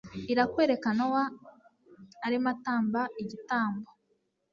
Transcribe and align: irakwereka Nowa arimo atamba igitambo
irakwereka 0.31 0.87
Nowa 0.97 1.23
arimo 2.27 2.47
atamba 2.53 3.01
igitambo 3.21 3.87